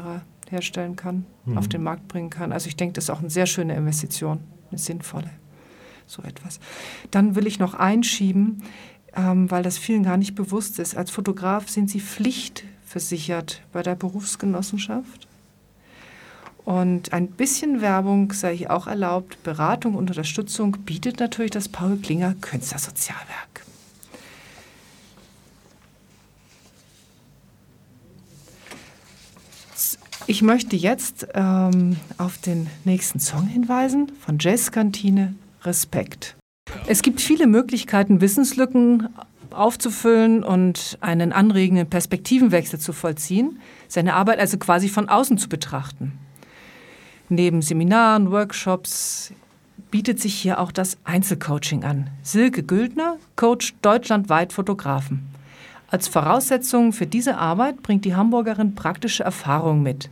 [0.51, 1.59] herstellen kann, mhm.
[1.59, 2.53] auf den Markt bringen kann.
[2.53, 5.31] Also ich denke, das ist auch eine sehr schöne Investition, eine sinnvolle,
[6.07, 6.59] so etwas.
[7.13, 8.65] Dann will ich noch einschieben,
[9.15, 13.95] ähm, weil das vielen gar nicht bewusst ist, als Fotograf sind Sie pflichtversichert bei der
[13.95, 15.28] Berufsgenossenschaft.
[16.69, 19.43] Und ein bisschen Werbung sei hier auch erlaubt.
[19.43, 23.65] Beratung und Unterstützung bietet natürlich das Paul Klinger Künstlersozialwerk.
[30.27, 36.37] Ich möchte jetzt ähm, auf den nächsten Song hinweisen von Jazzkantine Respekt.
[36.87, 39.09] Es gibt viele Möglichkeiten, Wissenslücken
[39.53, 46.13] aufzufüllen und einen anregenden Perspektivenwechsel zu vollziehen, seine Arbeit also quasi von außen zu betrachten.
[47.31, 49.35] Neben Seminaren, Workshops
[49.91, 52.09] bietet sich hier auch das Einzelcoaching an.
[52.23, 55.29] Silke Güldner coacht deutschlandweit Fotografen.
[55.91, 60.09] Als Voraussetzung für diese Arbeit bringt die Hamburgerin praktische Erfahrung mit.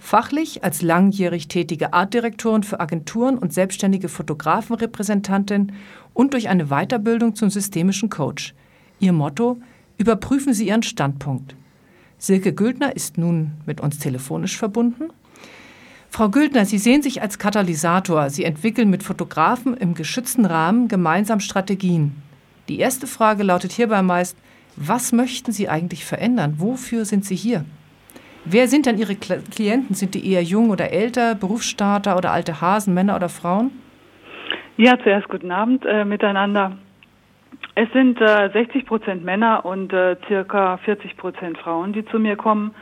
[0.00, 5.72] Fachlich als langjährig tätige Artdirektorin für Agenturen und selbstständige Fotografenrepräsentantin
[6.12, 8.54] und durch eine Weiterbildung zum systemischen Coach.
[8.98, 9.58] Ihr Motto:
[9.96, 11.54] Überprüfen Sie Ihren Standpunkt.
[12.18, 15.10] Silke Güldner ist nun mit uns telefonisch verbunden
[16.10, 18.30] Frau Güldner, Sie sehen sich als Katalysator.
[18.30, 22.22] Sie entwickeln mit Fotografen im geschützten Rahmen gemeinsam Strategien.
[22.68, 24.36] Die erste Frage lautet hierbei meist,
[24.76, 26.54] was möchten Sie eigentlich verändern?
[26.58, 27.64] Wofür sind Sie hier?
[28.44, 29.94] Wer sind denn Ihre Klienten?
[29.94, 33.70] Sind die eher jung oder älter, Berufsstarter oder alte Hasen, Männer oder Frauen?
[34.76, 36.78] Ja, zuerst guten Abend äh, miteinander.
[37.74, 42.36] Es sind äh, 60 Prozent Männer und äh, circa 40 Prozent Frauen, die zu mir
[42.36, 42.74] kommen.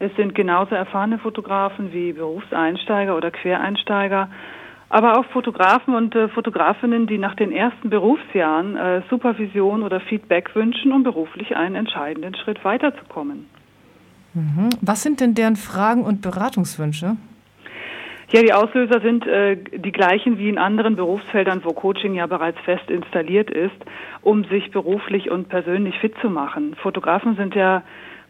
[0.00, 4.30] Es sind genauso erfahrene Fotografen wie Berufseinsteiger oder Quereinsteiger,
[4.88, 10.54] aber auch Fotografen und äh, Fotografinnen, die nach den ersten Berufsjahren äh, Supervision oder Feedback
[10.54, 13.46] wünschen, um beruflich einen entscheidenden Schritt weiterzukommen.
[14.32, 14.70] Mhm.
[14.80, 17.16] Was sind denn deren Fragen und Beratungswünsche?
[18.32, 22.58] Ja, die Auslöser sind äh, die gleichen wie in anderen Berufsfeldern, wo Coaching ja bereits
[22.60, 23.76] fest installiert ist,
[24.22, 26.74] um sich beruflich und persönlich fit zu machen.
[26.80, 27.82] Fotografen sind ja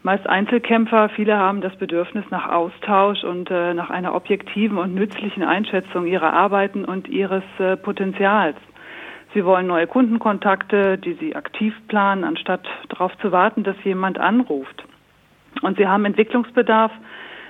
[0.03, 1.09] meist Einzelkämpfer.
[1.09, 6.33] Viele haben das Bedürfnis nach Austausch und äh, nach einer objektiven und nützlichen Einschätzung ihrer
[6.33, 8.57] Arbeiten und ihres äh, Potenzials.
[9.33, 14.83] Sie wollen neue Kundenkontakte, die sie aktiv planen, anstatt darauf zu warten, dass jemand anruft.
[15.61, 16.91] Und sie haben Entwicklungsbedarf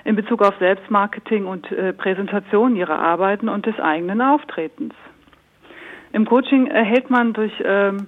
[0.04, 4.94] in Bezug auf Selbstmarketing und äh, Präsentation ihrer Arbeiten und des eigenen Auftretens.
[6.14, 8.08] Im Coaching erhält man durch ähm,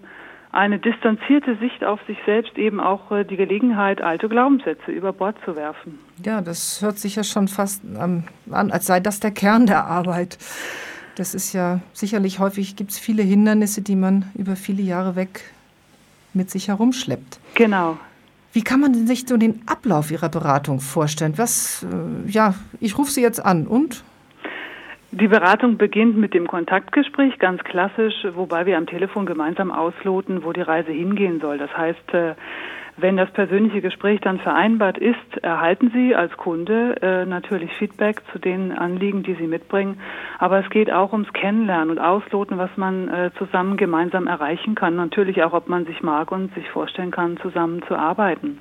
[0.54, 5.36] eine distanzierte Sicht auf sich selbst eben auch äh, die Gelegenheit, alte Glaubenssätze über Bord
[5.44, 6.00] zu werfen.
[6.24, 10.38] Ja, das hört sich ja schon fast an, als sei das der Kern der Arbeit.
[11.16, 15.42] Das ist ja sicherlich häufig gibt es viele Hindernisse, die man über viele Jahre weg
[16.34, 17.40] mit sich herumschleppt.
[17.56, 17.98] Genau.
[18.52, 21.34] Wie kann man sich so den Ablauf Ihrer Beratung vorstellen?
[21.38, 24.04] Was, äh, ja, ich rufe Sie jetzt an und
[25.14, 30.54] die Beratung beginnt mit dem Kontaktgespräch, ganz klassisch, wobei wir am Telefon gemeinsam ausloten, wo
[30.54, 31.60] die Reise hingehen soll.
[31.60, 32.34] Das heißt, äh,
[32.98, 38.40] wenn das persönliche Gespräch dann vereinbart ist, erhalten Sie als Kunde äh, natürlich Feedback zu
[38.40, 40.00] den Anliegen, die Sie mitbringen.
[40.40, 44.96] Aber es geht auch ums Kennenlernen und Ausloten, was man äh, zusammen gemeinsam erreichen kann.
[44.96, 48.58] Natürlich auch, ob man sich mag und sich vorstellen kann, zusammen zu arbeiten.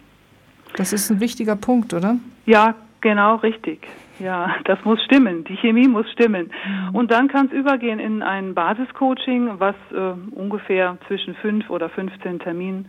[0.76, 2.16] Das ist ein wichtiger Punkt, oder?
[2.46, 3.80] Ja, Genau, richtig.
[4.18, 5.44] Ja, das muss stimmen.
[5.44, 6.50] Die Chemie muss stimmen.
[6.66, 6.94] Mhm.
[6.94, 12.38] Und dann kann es übergehen in ein Basiscoaching, was äh, ungefähr zwischen fünf oder 15
[12.40, 12.88] Terminen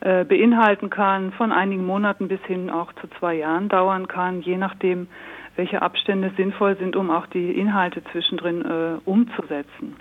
[0.00, 4.56] äh, beinhalten kann, von einigen Monaten bis hin auch zu zwei Jahren dauern kann, je
[4.56, 5.08] nachdem,
[5.56, 9.96] welche Abstände sinnvoll sind, um auch die Inhalte zwischendrin äh, umzusetzen.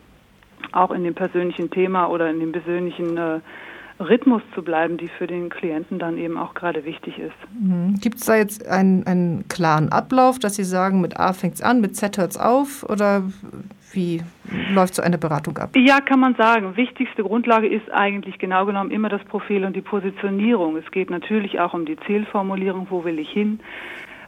[0.71, 3.39] Auch in dem persönlichen Thema oder in dem persönlichen äh,
[3.99, 7.35] Rhythmus zu bleiben, die für den Klienten dann eben auch gerade wichtig ist.
[7.59, 7.95] Mhm.
[8.01, 11.61] Gibt es da jetzt einen, einen klaren Ablauf, dass Sie sagen, mit A fängt es
[11.61, 13.23] an, mit Z hört es auf oder
[13.91, 14.21] wie
[14.73, 15.75] läuft so eine Beratung ab?
[15.75, 16.77] Ja, kann man sagen.
[16.77, 20.77] Wichtigste Grundlage ist eigentlich genau genommen immer das Profil und die Positionierung.
[20.77, 23.59] Es geht natürlich auch um die Zielformulierung, wo will ich hin?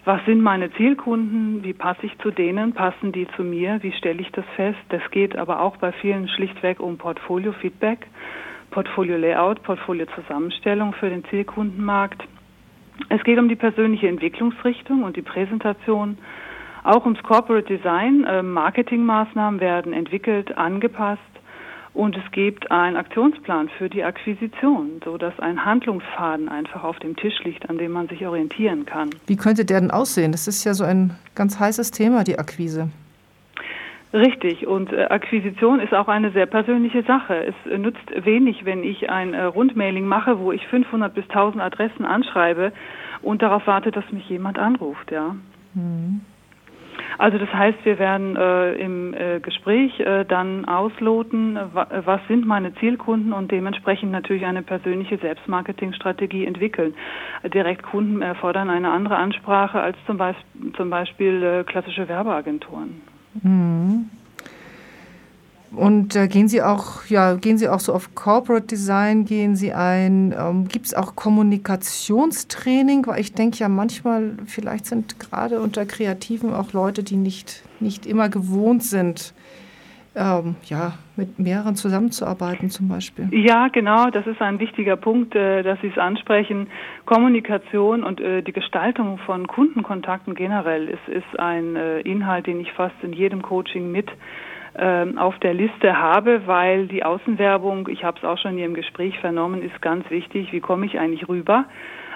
[0.03, 1.63] Was sind meine Zielkunden?
[1.63, 2.73] Wie passe ich zu denen?
[2.73, 3.83] Passen die zu mir?
[3.83, 4.79] Wie stelle ich das fest?
[4.89, 8.07] Das geht aber auch bei vielen schlichtweg um Portfolio-Feedback.
[8.71, 12.23] Portfolio-Layout, Portfolio-Zusammenstellung für den Zielkundenmarkt.
[13.09, 16.17] Es geht um die persönliche Entwicklungsrichtung und die Präsentation.
[16.83, 18.23] Auch ums Corporate Design.
[18.23, 21.21] Äh, Marketingmaßnahmen werden entwickelt, angepasst.
[21.93, 27.43] Und es gibt einen Aktionsplan für die Akquisition, sodass ein Handlungsfaden einfach auf dem Tisch
[27.43, 29.09] liegt, an dem man sich orientieren kann.
[29.27, 30.31] Wie könnte der denn aussehen?
[30.31, 32.89] Das ist ja so ein ganz heißes Thema, die Akquise.
[34.13, 34.67] Richtig.
[34.67, 37.45] Und äh, Akquisition ist auch eine sehr persönliche Sache.
[37.45, 41.63] Es äh, nützt wenig, wenn ich ein äh, Rundmailing mache, wo ich 500 bis 1000
[41.63, 42.73] Adressen anschreibe
[43.21, 45.35] und darauf warte, dass mich jemand anruft, ja.
[45.73, 46.21] Mhm.
[47.17, 52.73] Also das heißt, wir werden äh, im äh, Gespräch äh, dann ausloten, was sind meine
[52.75, 56.93] Zielkunden und dementsprechend natürlich eine persönliche Selbstmarketingstrategie entwickeln.
[57.43, 63.01] Direktkunden erfordern eine andere Ansprache als zum Beispiel, zum Beispiel äh, klassische Werbeagenturen.
[63.41, 64.09] Mhm.
[65.73, 69.71] Und äh, gehen Sie auch, ja, gehen Sie auch so auf Corporate Design, gehen Sie
[69.71, 73.07] ein, ähm, gibt es auch Kommunikationstraining?
[73.07, 78.05] Weil ich denke ja manchmal, vielleicht sind gerade unter Kreativen auch Leute, die nicht, nicht
[78.05, 79.33] immer gewohnt sind,
[80.15, 83.27] ähm, ja, mit mehreren zusammenzuarbeiten zum Beispiel.
[83.31, 86.67] Ja, genau, das ist ein wichtiger Punkt, äh, dass Sie es ansprechen.
[87.05, 92.71] Kommunikation und äh, die Gestaltung von Kundenkontakten generell ist, ist ein äh, Inhalt, den ich
[92.73, 94.09] fast in jedem Coaching mit
[94.75, 98.73] ähm, auf der Liste habe, weil die Außenwerbung, ich habe es auch schon hier im
[98.73, 100.51] Gespräch vernommen, ist ganz wichtig.
[100.51, 101.65] Wie komme ich eigentlich rüber?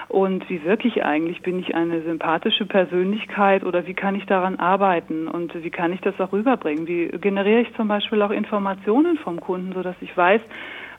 [0.08, 5.26] Und wie wirklich eigentlich bin ich eine sympathische Persönlichkeit oder wie kann ich daran arbeiten
[5.26, 6.86] und wie kann ich das auch rüberbringen?
[6.86, 10.40] Wie generiere ich zum Beispiel auch Informationen vom Kunden, sodass ich weiß,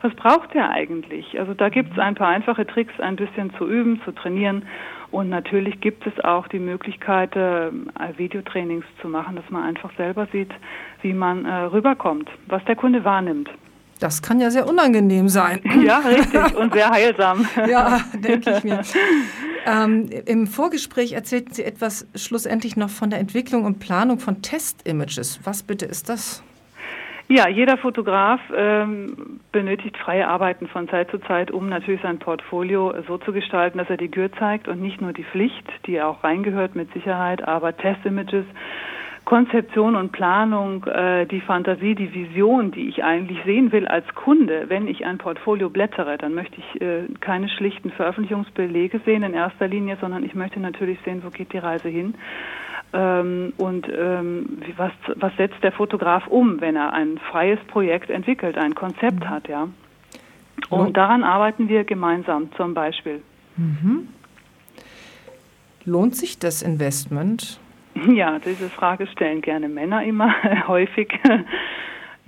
[0.02, 1.40] was braucht er eigentlich?
[1.40, 4.64] Also da gibt es ein paar einfache Tricks, ein bisschen zu üben, zu trainieren
[5.10, 7.72] und natürlich gibt es auch die Möglichkeit, äh,
[8.18, 10.52] Videotrainings zu machen, dass man einfach selber sieht,
[11.02, 13.50] wie man äh, rüberkommt, was der Kunde wahrnimmt.
[14.00, 15.62] Das kann ja sehr unangenehm sein.
[15.88, 17.48] Ja, richtig und sehr heilsam.
[17.70, 18.82] ja, denke ich mir.
[19.70, 25.42] Ähm, Im Vorgespräch erzählten Sie etwas schlussendlich noch von der Entwicklung und Planung von Test-Images.
[25.44, 26.42] Was bitte ist das?
[27.30, 32.94] Ja, jeder Fotograf ähm, benötigt freie Arbeiten von Zeit zu Zeit, um natürlich sein Portfolio
[33.06, 36.24] so zu gestalten, dass er die Gür zeigt und nicht nur die Pflicht, die auch
[36.24, 38.46] reingehört mit Sicherheit, aber Test-Images
[39.28, 44.70] Konzeption und Planung, äh, die Fantasie, die Vision, die ich eigentlich sehen will als Kunde,
[44.70, 49.68] wenn ich ein Portfolio blättere, dann möchte ich äh, keine schlichten Veröffentlichungsbelege sehen in erster
[49.68, 52.16] Linie, sondern ich möchte natürlich sehen, wo geht die Reise hin.
[52.94, 58.58] Ähm, und ähm, was, was setzt der Fotograf um, wenn er ein freies Projekt entwickelt,
[58.58, 59.30] ein Konzept mhm.
[59.30, 59.68] hat, ja.
[60.70, 63.22] Und daran arbeiten wir gemeinsam zum Beispiel.
[63.58, 64.08] Mhm.
[65.84, 67.60] Lohnt sich das Investment?
[68.14, 70.34] Ja, diese Frage stellen gerne Männer immer
[70.68, 71.10] häufig.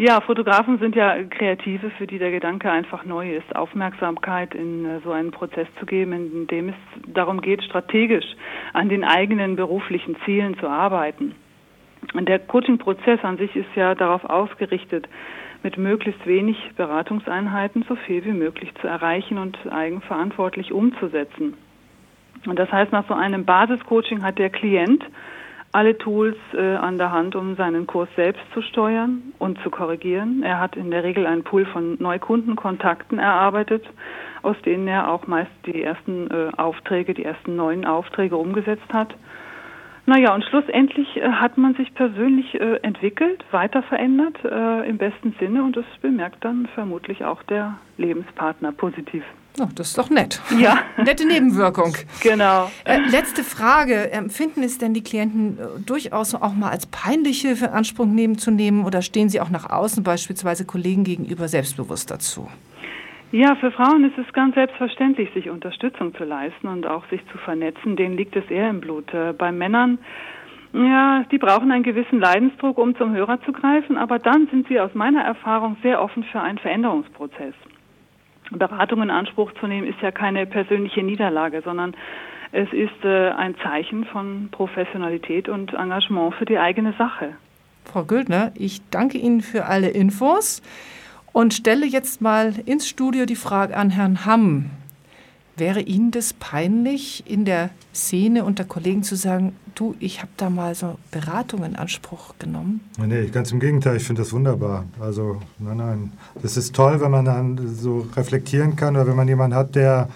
[0.02, 5.02] Ja, Fotografen sind ja Kreative, für die der Gedanke einfach neu ist, Aufmerksamkeit in äh,
[5.04, 8.24] so einen Prozess zu geben, in dem es darum geht, strategisch
[8.72, 11.36] an den eigenen beruflichen Zielen zu arbeiten.
[12.14, 15.10] Und der Coaching-Prozess an sich ist ja darauf ausgerichtet,
[15.64, 21.56] mit möglichst wenig Beratungseinheiten so viel wie möglich zu erreichen und eigenverantwortlich umzusetzen.
[22.46, 25.04] Und das heißt, nach so einem Basiscoaching hat der Klient
[25.72, 30.42] alle Tools äh, an der Hand, um seinen Kurs selbst zu steuern und zu korrigieren.
[30.44, 33.86] Er hat in der Regel einen Pool von Neukundenkontakten erarbeitet,
[34.42, 39.14] aus denen er auch meist die ersten äh, Aufträge, die ersten neuen Aufträge umgesetzt hat.
[40.06, 45.36] Naja, und schlussendlich äh, hat man sich persönlich äh, entwickelt, weiter verändert äh, im besten
[45.40, 49.24] Sinne und das bemerkt dann vermutlich auch der Lebenspartner positiv.
[49.60, 50.42] Oh, das ist doch nett.
[50.58, 50.80] Ja.
[50.98, 51.94] Nette Nebenwirkung.
[52.22, 52.72] Genau.
[52.86, 54.12] Äh, letzte Frage.
[54.12, 58.38] Empfinden es denn die Klienten äh, durchaus auch mal als peinlich Hilfe in Anspruch nehmen
[58.38, 62.48] zu nehmen oder stehen sie auch nach außen beispielsweise Kollegen gegenüber selbstbewusst dazu?
[63.32, 67.38] Ja, für Frauen ist es ganz selbstverständlich, sich Unterstützung zu leisten und auch sich zu
[67.38, 67.96] vernetzen.
[67.96, 69.14] Denen liegt es eher im Blut.
[69.14, 70.00] Äh, bei Männern,
[70.74, 74.80] ja, die brauchen einen gewissen Leidensdruck, um zum Hörer zu greifen, aber dann sind sie
[74.80, 77.56] aus meiner Erfahrung sehr offen für einen Veränderungsprozess.
[78.52, 81.96] Beratung in Anspruch zu nehmen ist ja keine persönliche Niederlage, sondern
[82.52, 87.36] es ist äh, ein Zeichen von Professionalität und Engagement für die eigene Sache.
[87.86, 90.62] Frau Güldner, ich danke Ihnen für alle Infos
[91.32, 94.72] und stelle jetzt mal ins Studio die Frage an Herrn Hamm.
[95.60, 100.50] Wäre Ihnen das peinlich, in der Szene unter Kollegen zu sagen, du, ich habe da
[100.50, 102.80] mal so Beratung in Anspruch genommen?
[102.98, 104.86] Nee, ganz im Gegenteil, ich finde das wunderbar.
[105.02, 106.12] Also, nein, nein.
[106.42, 110.08] Das ist toll, wenn man dann so reflektieren kann oder wenn man jemanden hat, der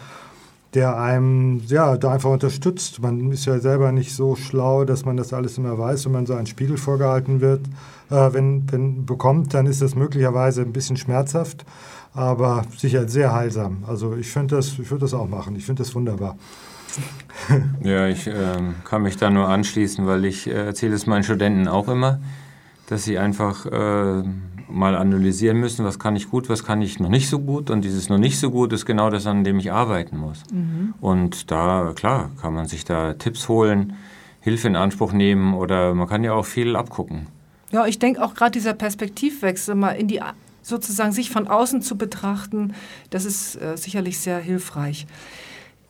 [0.73, 3.01] der einem ja, da einfach unterstützt.
[3.01, 6.25] Man ist ja selber nicht so schlau, dass man das alles immer weiß, wenn man
[6.25, 7.61] so einen Spiegel vorgehalten wird.
[8.09, 11.65] Äh, wenn, wenn bekommt, dann ist das möglicherweise ein bisschen schmerzhaft,
[12.13, 13.83] aber sicher sehr heilsam.
[13.87, 15.55] Also ich finde das, ich würde das auch machen.
[15.55, 16.37] Ich finde das wunderbar.
[17.81, 21.67] Ja, ich äh, kann mich da nur anschließen, weil ich äh, erzähle es meinen Studenten
[21.67, 22.19] auch immer,
[22.93, 24.23] dass sie einfach äh,
[24.69, 27.71] mal analysieren müssen, was kann ich gut, was kann ich noch nicht so gut.
[27.71, 30.43] Und dieses noch nicht so gut ist genau das, an dem ich arbeiten muss.
[30.51, 30.93] Mhm.
[31.01, 33.93] Und da, klar, kann man sich da Tipps holen,
[34.41, 37.25] Hilfe in Anspruch nehmen oder man kann ja auch viel abgucken.
[37.71, 40.21] Ja, ich denke auch gerade dieser Perspektivwechsel, mal in die
[40.61, 42.73] sozusagen sich von außen zu betrachten,
[43.09, 45.07] das ist äh, sicherlich sehr hilfreich.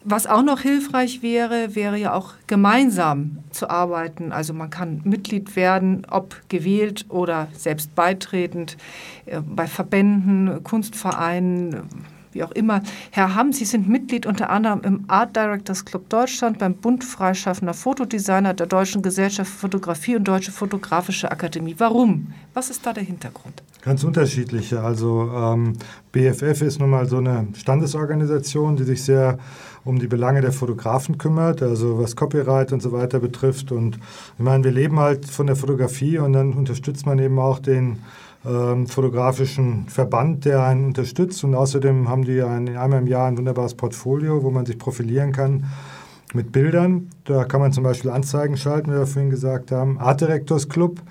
[0.05, 4.31] Was auch noch hilfreich wäre, wäre ja auch gemeinsam zu arbeiten.
[4.33, 8.77] Also man kann Mitglied werden, ob gewählt oder selbst beitretend,
[9.25, 11.83] äh, bei Verbänden, Kunstvereinen,
[12.33, 12.81] wie auch immer.
[13.11, 17.73] Herr Hamm, Sie sind Mitglied unter anderem im Art Directors Club Deutschland, beim Bund freischaffender
[17.73, 21.75] Fotodesigner der Deutschen Gesellschaft für Fotografie und Deutsche Fotografische Akademie.
[21.77, 22.33] Warum?
[22.53, 23.63] Was ist da der Hintergrund?
[23.81, 24.81] Ganz unterschiedliche.
[24.81, 25.73] Also ähm,
[26.11, 29.37] BFF ist nun mal so eine Standesorganisation, die sich sehr
[29.85, 33.71] um die Belange der Fotografen kümmert, also was Copyright und so weiter betrifft.
[33.71, 33.97] Und
[34.37, 37.99] ich meine, wir leben halt von der Fotografie und dann unterstützt man eben auch den
[38.45, 41.43] ähm, fotografischen Verband, der einen unterstützt.
[41.43, 45.31] Und außerdem haben die ein, einmal im Jahr ein wunderbares Portfolio, wo man sich profilieren
[45.31, 45.65] kann
[46.33, 47.09] mit Bildern.
[47.25, 49.99] Da kann man zum Beispiel Anzeigen schalten, wie wir vorhin gesagt haben.
[49.99, 51.01] Art Directors Club.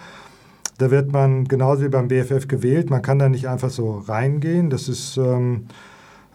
[0.78, 2.90] Da wird man genauso wie beim BFF gewählt.
[2.90, 4.70] Man kann da nicht einfach so reingehen.
[4.70, 5.66] Das ist ähm,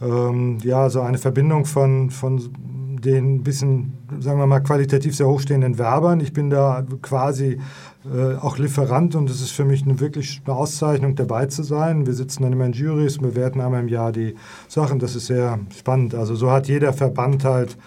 [0.01, 2.51] ähm, ja, so eine Verbindung von, von
[2.99, 6.19] den bisschen, sagen wir mal, qualitativ sehr hochstehenden Werbern.
[6.19, 7.59] Ich bin da quasi
[8.05, 12.05] äh, auch Lieferant und es ist für mich eine wirklich eine Auszeichnung, dabei zu sein.
[12.05, 14.35] Wir sitzen dann immer in Juries, bewerten einmal im Jahr die
[14.67, 14.99] Sachen.
[14.99, 16.15] Das ist sehr spannend.
[16.15, 17.77] Also so hat jeder Verband halt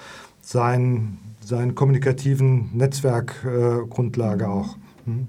[0.41, 4.77] seinen, seinen kommunikativen Netzwerkgrundlage äh, auch.
[5.07, 5.27] Hm.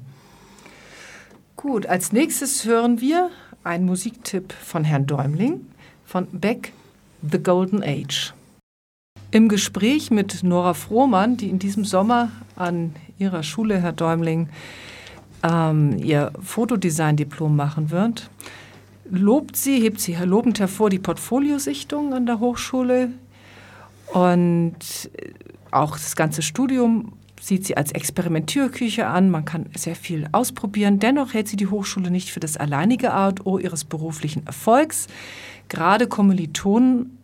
[1.55, 3.29] Gut, als nächstes hören wir
[3.63, 5.61] einen Musiktipp von Herrn Däumling
[6.11, 6.73] von Beck
[7.21, 8.33] The Golden Age.
[9.31, 14.49] Im Gespräch mit Nora Frohmann, die in diesem Sommer an ihrer Schule, Herr Däumling,
[15.41, 18.29] ähm, ihr Fotodesign-Diplom machen wird,
[19.09, 23.11] lobt sie, hebt sie lobend hervor die Portfoliosichtung an der Hochschule
[24.13, 25.09] und
[25.71, 29.29] auch das ganze Studium sieht sie als Experimentierküche an.
[29.29, 30.99] Man kann sehr viel ausprobieren.
[30.99, 35.07] Dennoch hält sie die Hochschule nicht für das alleinige Art ihres beruflichen Erfolgs.
[35.71, 37.17] Gerade Kommilitonen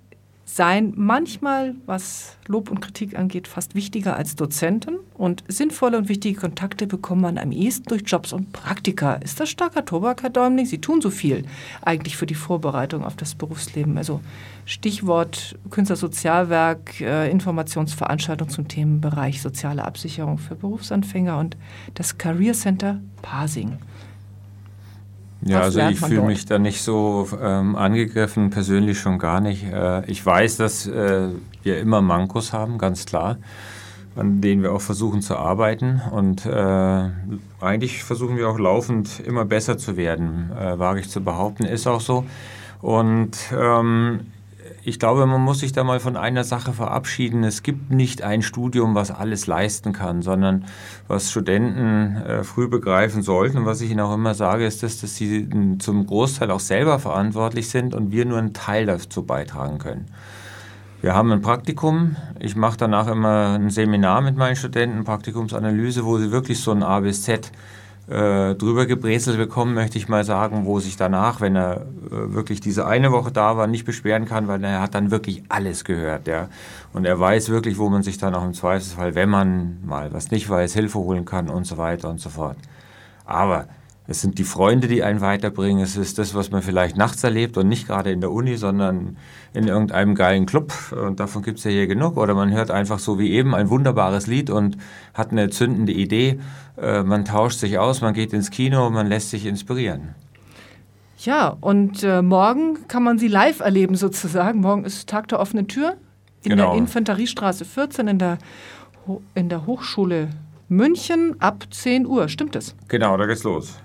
[0.45, 4.95] seien manchmal, was Lob und Kritik angeht, fast wichtiger als Dozenten.
[5.15, 9.15] Und sinnvolle und wichtige Kontakte bekommt man am ehesten durch Jobs und Praktika.
[9.15, 10.65] Ist das starker Tobak, Herr Däumling?
[10.65, 11.43] Sie tun so viel
[11.81, 13.97] eigentlich für die Vorbereitung auf das Berufsleben.
[13.97, 14.21] Also
[14.63, 21.57] Stichwort Künstlersozialwerk, äh, Informationsveranstaltung zum Themenbereich soziale Absicherung für Berufsanfänger und
[21.95, 23.77] das Career Center Pasing.
[25.47, 29.63] Ja, also ich fühle mich da nicht so ähm, angegriffen, persönlich schon gar nicht.
[29.63, 31.29] Äh, ich weiß, dass äh,
[31.63, 33.37] wir immer Mankos haben, ganz klar,
[34.15, 36.01] an denen wir auch versuchen zu arbeiten.
[36.11, 37.09] Und äh,
[37.61, 41.87] eigentlich versuchen wir auch laufend immer besser zu werden, äh, wage ich zu behaupten, ist
[41.87, 42.25] auch so.
[42.81, 44.21] Und ähm,
[44.87, 47.43] ich glaube, man muss sich da mal von einer Sache verabschieden.
[47.43, 50.63] Es gibt nicht ein Studium, was alles leisten kann, sondern
[51.09, 55.01] was Studenten äh, früh begreifen sollten und was ich ihnen auch immer sage, ist, dass,
[55.01, 55.49] dass sie
[55.79, 60.05] zum Großteil auch selber verantwortlich sind und wir nur einen Teil dazu beitragen können.
[61.01, 62.15] Wir haben ein Praktikum.
[62.39, 66.81] Ich mache danach immer ein Seminar mit meinen Studenten, Praktikumsanalyse, wo sie wirklich so ein
[66.81, 67.51] A bis Z
[68.07, 72.61] äh, drüber gebrezelt bekommen, möchte ich mal sagen, wo sich danach, wenn er äh, wirklich
[72.61, 76.27] diese eine Woche da war, nicht beschweren kann, weil er hat dann wirklich alles gehört.
[76.27, 76.47] Ja?
[76.93, 80.31] Und er weiß wirklich, wo man sich dann auch im Zweifelsfall, wenn man mal was
[80.31, 82.57] nicht weiß, Hilfe holen kann und so weiter und so fort.
[83.25, 83.65] Aber
[84.09, 85.83] es sind die Freunde, die einen weiterbringen.
[85.83, 89.17] Es ist das, was man vielleicht nachts erlebt und nicht gerade in der Uni, sondern
[89.53, 90.73] in irgendeinem geilen Club.
[90.91, 92.15] Und davon gibt es ja hier genug.
[92.15, 94.77] Oder man hört einfach so wie eben ein wunderbares Lied und
[95.13, 96.39] hat eine zündende Idee.
[96.81, 100.15] Äh, man tauscht sich aus, man geht ins Kino, man lässt sich inspirieren.
[101.19, 104.61] Ja, und äh, morgen kann man sie live erleben sozusagen.
[104.61, 105.97] Morgen ist Tag der offenen Tür
[106.43, 106.71] in genau.
[106.71, 108.37] der Infanteriestraße 14 in der,
[109.33, 110.29] in der Hochschule
[110.69, 112.29] München ab 10 Uhr.
[112.29, 112.73] Stimmt das?
[112.87, 113.81] Genau, da geht's los.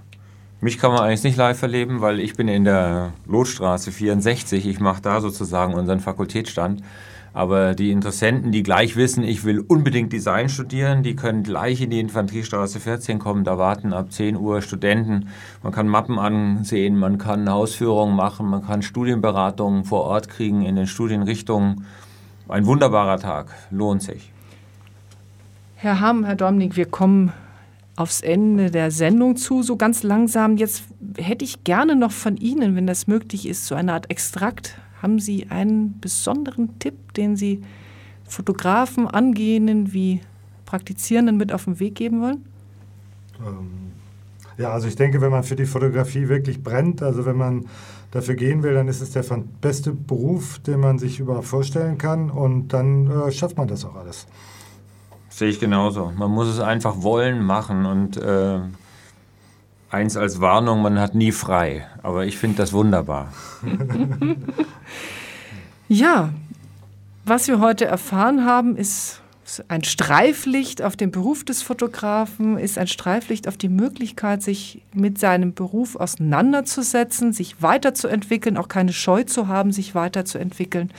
[0.65, 4.65] Mich kann man eigentlich nicht live erleben, weil ich bin in der Lotstraße 64.
[4.65, 6.85] Ich mache da sozusagen unseren Fakultätsstand.
[7.35, 11.91] Aber die Interessenten, die gleich wissen, ich will unbedingt Design studieren, die können gleich in
[11.91, 13.43] die Infanteriestraße 14 kommen.
[13.43, 15.31] Da warten ab 10 Uhr Studenten.
[15.65, 20.77] Man kann Mappen ansehen, man kann Hausführungen machen, man kann Studienberatungen vor Ort kriegen in
[20.77, 21.87] den Studienrichtungen.
[22.49, 24.31] Ein wunderbarer Tag, lohnt sich.
[25.75, 27.33] Herr Hamm, Herr Dominik, wir kommen
[28.03, 30.57] aufs Ende der Sendung zu, so ganz langsam.
[30.57, 30.85] Jetzt
[31.17, 34.77] hätte ich gerne noch von Ihnen, wenn das möglich ist, so eine Art Extrakt.
[35.01, 37.63] Haben Sie einen besonderen Tipp, den Sie
[38.25, 40.21] Fotografen, Angehenden wie
[40.67, 42.45] Praktizierenden mit auf den Weg geben wollen?
[43.41, 43.93] Ähm,
[44.59, 47.67] ja, also ich denke, wenn man für die Fotografie wirklich brennt, also wenn man
[48.11, 49.25] dafür gehen will, dann ist es der
[49.61, 53.95] beste Beruf, den man sich überhaupt vorstellen kann und dann äh, schafft man das auch
[53.95, 54.27] alles.
[55.33, 56.13] Sehe ich genauso.
[56.15, 58.61] Man muss es einfach wollen, machen und äh,
[59.91, 61.87] eins als Warnung, man hat nie frei.
[62.03, 63.33] Aber ich finde das wunderbar.
[65.89, 66.29] ja,
[67.25, 69.23] was wir heute erfahren haben, ist
[69.69, 75.19] ein Streiflicht auf den Beruf des Fotografen, ist ein Streiflicht auf die Möglichkeit, sich mit
[75.19, 80.91] seinem Beruf auseinanderzusetzen, sich weiterzuentwickeln, auch keine Scheu zu haben, sich weiterzuentwickeln.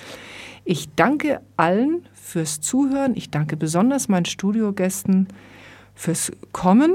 [0.66, 3.16] Ich danke allen fürs Zuhören.
[3.16, 5.28] Ich danke besonders meinen Studiogästen
[5.94, 6.94] fürs Kommen.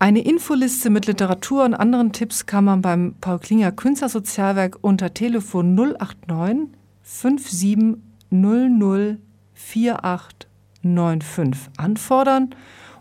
[0.00, 5.74] Eine Infoliste mit Literatur und anderen Tipps kann man beim Paul Klinger Künstlersozialwerk unter Telefon
[5.74, 6.68] 089
[7.02, 9.18] 5700
[9.54, 12.54] 4895 anfordern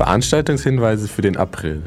[0.00, 1.82] Veranstaltungshinweise für den April.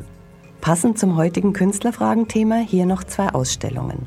[0.61, 4.05] Passend zum heutigen Künstlerfragenthema hier noch zwei Ausstellungen.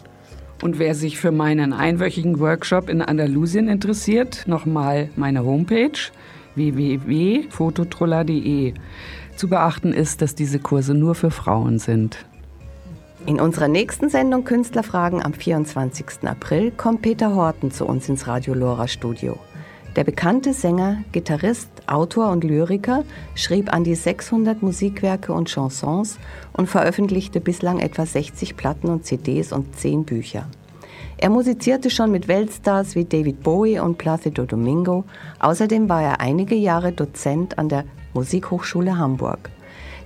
[0.62, 5.98] Und wer sich für meinen einwöchigen Workshop in Andalusien interessiert, nochmal meine Homepage
[6.54, 8.72] www.fototroller.de.
[9.36, 12.24] Zu beachten ist, dass diese Kurse nur für Frauen sind.
[13.28, 16.26] In unserer nächsten Sendung Künstlerfragen am 24.
[16.26, 19.36] April kommt Peter Horten zu uns ins Radio Lora Studio.
[19.96, 23.04] Der bekannte Sänger, Gitarrist, Autor und Lyriker
[23.34, 26.18] schrieb an die 600 Musikwerke und Chansons
[26.54, 30.46] und veröffentlichte bislang etwa 60 Platten und CDs und 10 Bücher.
[31.18, 35.04] Er musizierte schon mit Weltstars wie David Bowie und Placido Domingo.
[35.38, 39.50] Außerdem war er einige Jahre Dozent an der Musikhochschule Hamburg.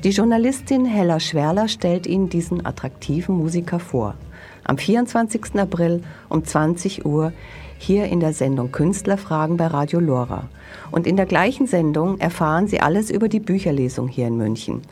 [0.05, 4.17] Die Journalistin Hella Schwerler stellt Ihnen diesen attraktiven Musiker vor.
[4.65, 5.55] Am 24.
[5.55, 7.33] April um 20 Uhr
[7.79, 10.49] hier in der Sendung Künstlerfragen bei Radio Lora.
[10.91, 14.83] Und in der gleichen Sendung erfahren Sie alles über die Bücherlesung hier in München.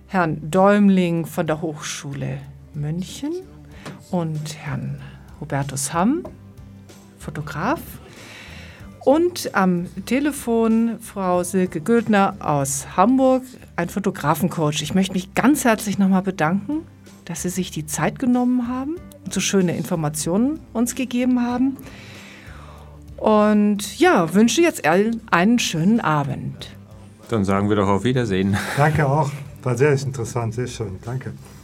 [0.07, 2.39] Herrn Däumling von der Hochschule
[2.73, 3.31] München
[4.11, 4.99] und Herrn
[5.39, 6.23] Hubertus Hamm,
[7.17, 7.79] Fotograf.
[9.03, 13.43] Und am Telefon Frau Silke Gödner aus Hamburg,
[13.75, 14.83] ein Fotografencoach.
[14.83, 16.85] Ich möchte mich ganz herzlich nochmal bedanken,
[17.25, 21.77] dass Sie sich die Zeit genommen haben und so schöne Informationen uns gegeben haben.
[23.21, 26.75] Und ja, wünsche jetzt allen einen schönen Abend.
[27.29, 28.57] Dann sagen wir doch auf Wiedersehen.
[28.75, 29.29] Danke auch.
[29.61, 30.97] War sehr interessant, sehr schön.
[31.05, 31.25] Danke.
[31.25, 31.60] Danke.